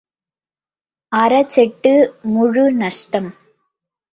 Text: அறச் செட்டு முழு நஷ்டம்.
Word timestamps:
அறச் 1.11 1.49
செட்டு 1.49 1.93
முழு 2.21 2.71
நஷ்டம். 2.73 3.29